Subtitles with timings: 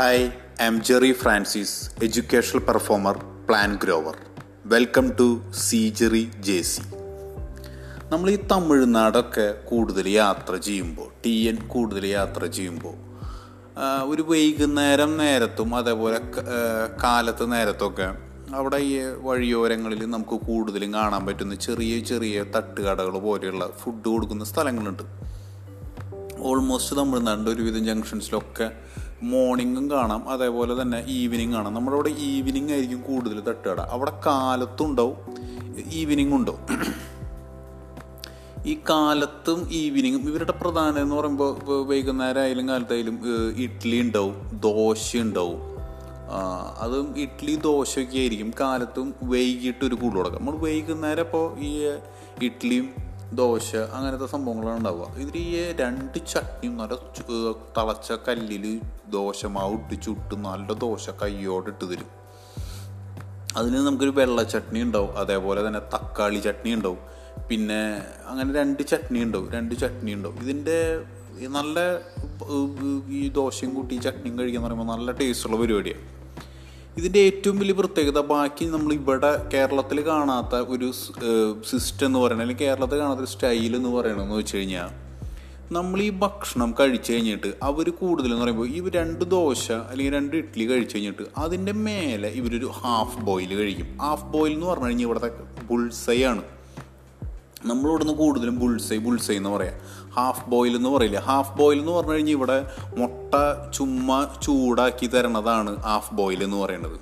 [0.00, 0.30] Hi
[0.62, 3.16] I am Jerry Francis educational performer
[3.48, 4.16] plan grower
[4.66, 6.82] welcome to C Jerry J C
[8.12, 12.94] നമ്മൾ ഈ തമിഴ്നാടൊക്കെ കൂടുതൽ യാത്ര ചെയ്യുമ്പോൾ ടി എൻ കൂടുതൽ യാത്ര ചെയ്യുമ്പോൾ
[14.02, 16.20] ഒരു വൈകുന്നേരം നേരത്തും അതേപോലെ
[17.04, 18.14] കാലത്ത് നേരത്തൊക്കെ
[18.54, 25.02] അവിടെ ഈ വഴിയോരങ്ങളിൽ നമുക്ക് കൂടുതലും കാണാൻ പറ്റുന്ന ചെറിയ ചെറിയ തട്ടുകടകൾ പോലെയുള്ള ഫുഡ് കൊടുക്കുന്ന സ്ഥലങ്ങളുണ്ട്.
[26.38, 28.70] ഓൾമോസ്റ്റ് തമിഴ്നാടിന്റെ ഒരുവിധം ജംഗ്ഷൻസിലൊക്കെ
[29.22, 30.28] മോർണിംഗും കാണാം.
[30.28, 31.74] അതേപോലെ തന്നെ ഈവനിങ് കാണാം.
[31.74, 33.80] നമ്മുടെ അവിടെ ഈവനിങ് ആയിരിക്കും കൂടുതൽ തട്ടുകട.
[33.80, 35.16] അവിടെ കാലത്തും ഉണ്ടാവും
[35.92, 36.60] ഈവനിങ് ഉണ്ടാവും.
[38.66, 43.18] ഈ കാലത്തും ഈവനിങ്ങും ഇവരുടെ പ്രധാനം എന്ന് പറയുമ്പോൾ വൈകുന്നേരം ആയാലും കാലത്തായാലും
[43.56, 45.60] ഇഡ്ഡലി ഉണ്ടാവും ദോശ ഉണ്ടാവും.
[46.78, 48.52] അതും ഇഡ്ഡലി ദോശയൊക്കെ ആയിരിക്കും.
[48.60, 51.84] കാലത്തും വൈകിട്ട് ഒരു കൂടുതൽ കൊടുക്കാം നമ്മൾ വൈകുന്നേരം അപ്പോൾ ഈ
[52.42, 55.18] ഇഡ്ഡലിയും ദോശ അങ്ങനത്തെ സംഭവങ്ങളാണ് ഉണ്ടാവുക.
[55.18, 56.94] ഇതിൽ ഈ രണ്ട് ചട്നിയും നല്ല
[57.78, 62.10] തളച്ച കല്ലിൽ ദോശമാവ് ഇട്ട് ചുട്ട് നല്ല ദോശ കയ്യോടെ ഇട്ട് തരും.
[63.56, 65.16] അതിന് നമുക്കൊരു വെള്ള ചട്നി ഉണ്ടാവും.
[65.16, 66.98] അതേപോലെ തന്നെ തക്കാളി ചട്നി ഉണ്ടാവും.
[67.50, 69.50] പിന്നെ അങ്ങനെ രണ്ട് ചട്നി ഉണ്ടാവും.
[69.50, 70.38] രണ്ട് ചട്നി ഉണ്ടാവും.
[70.42, 71.04] ഇതിന്റെ
[71.40, 72.00] നല്ല
[73.08, 76.17] ഈ ദോശയും കൂട്ടി ചട്നിയും കഴിക്കുക എന്ന് പറയുമ്പോൾ നല്ല ടേസ്റ്റുള്ള പരിപാടിയാണ്
[76.98, 80.88] ഇതിന്റെ ഏറ്റവും വലിയ പ്രത്യേകത ബാക്കി നമ്മൾ ഇവിടെ കേരളത്തിൽ കാണാത്ത ഒരു
[81.70, 84.90] സിസ്റ്റം എന്ന് പറയുന്നത് അല്ലെങ്കിൽ കേരളത്തിൽ കാണാത്ത ഒരു സ്റ്റൈൽ എന്ന് പറയണമെന്ന് വെച്ച് കഴിഞ്ഞാൽ
[85.76, 90.94] നമ്മൾ ഈ ഭക്ഷണം കഴിച്ചു കഴിഞ്ഞിട്ട് അവർ കൂടുതലെന്ന് പറയുമ്പോൾ ഈ രണ്ട് ദോശ അല്ലെങ്കിൽ രണ്ട് ഇഡ്ഡലി കഴിച്ചു
[90.96, 93.88] കഴിഞ്ഞിട്ട് അതിന്റെ മേലെ ഇവരൊരു ഹാഫ് ബോയിൽ കഴിക്കും.
[94.04, 95.30] ഹാഫ് ബോയിൽ എന്ന് പറഞ്ഞു കഴിഞ്ഞാൽ ഇവിടുത്തെ
[95.70, 96.42] ബുൾസൈ ആണ്.
[97.66, 99.74] നമ്മളിവിടുന്ന് കൂടുതലും ബുൾസൈ ബുൾസൈ എന്ന് പറയാം.
[100.16, 101.18] ഹാഫ് ബോയിൽ എന്ന് പറയില്ല?
[101.18, 103.34] ഹാഫ് ബോയിൽ എന്ന് പറഞ്ഞു കഴിഞ്ഞാൽ ഇവിടെ മുട്ട
[103.74, 107.00] ചുമ്മാ ചൂടാക്കി തരണതാണ് ഹാഫ് ബോയിൽ എന്ന് പറയുന്നത്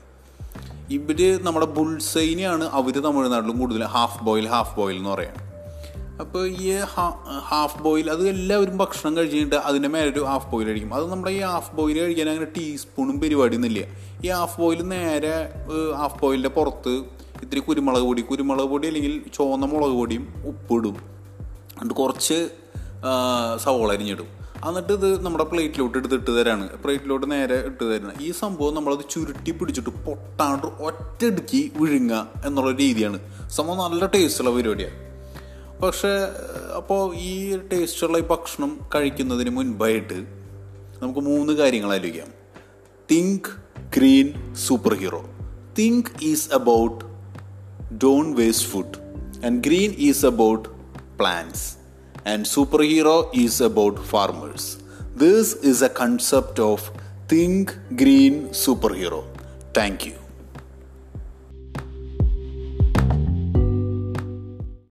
[0.90, 5.34] ഇവർ നമ്മുടെ ബുൾസൈനെയാണ് അവർ തമിഴ്നാട്ടിലും കൂടുതൽ ഹാഫ് ബോയിൽ ഹാഫ് ബോയിൽ എന്ന് പറയാം.
[6.20, 6.80] അപ്പോൾ ഈ
[7.48, 11.40] ഹാഫ് ബോയിൽ അത് എല്ലാവരും ഭക്ഷണം കഴിച്ചിട്ട് അതിന്റെ മേലെ ഒരു ഹാഫ് ബോയിൽ കഴിക്കും അത് നമ്മുടെ ഈ
[11.40, 13.84] ഹാഫ് ബോയിൽ കഴിക്കാൻ അങ്ങനെ ടീസ്പൂണും പരിപാടിയൊന്നുമില്ല.
[14.24, 15.52] ഈ ഹാഫ് ബോയിൽ നേരെ
[15.96, 20.96] ഹാഫ് ബോയിലിന്റെ പുറത്ത് ഇത്തിരി കുരുമുളക് പൊടി കുരുമുളക് പൊടി അല്ലെങ്കിൽ ചുവന്ന മുളക് പൊടിയും ഉപ്പിടും.
[21.80, 22.48] എന്നിട്ട് കുറച്ച്
[23.64, 24.28] സവോള അരിഞ്ഞിടും.
[24.68, 26.78] എന്നിട്ട് ഇത് നമ്മുടെ പ്ലേറ്റിലോട്ട് എടുത്ത് ഇട്ട് തരാണ്.
[26.82, 33.18] പ്ലേറ്റിലോട്ട് നേരെ ഇട്ട് തരുന്നത് ഈ സംഭവം നമ്മളത് ചുരുട്ടി പിടിച്ചിട്ട് പൊട്ടാണ്ട് ഒറ്റടുക്കി വിഴുങ്ങുക എന്നുള്ള രീതിയാണ്.
[33.48, 35.06] സംഭവം നല്ല ടേസ്റ്റുള്ള പരിപാടിയാണ്
[35.82, 36.12] പക്ഷേ
[36.76, 40.18] അപ്പോൾ ഈ ടേസ്റ്റുള്ള ഈ ഭക്ഷണം കഴിക്കുന്നതിന് മുൻപായിട്ട്
[41.02, 42.30] നമുക്ക് മൂന്ന് കാര്യങ്ങൾ ആലോചിക്കാം.
[43.10, 43.50] Think
[43.96, 45.24] green super hero
[45.78, 47.15] think is about
[47.98, 48.98] don't waste food.
[49.42, 50.68] And green is about
[51.18, 51.78] plants.
[52.24, 54.78] And superhero is about farmers.
[55.14, 56.90] This is a concept of
[57.28, 59.24] think green superhero.
[59.72, 60.25] Thank you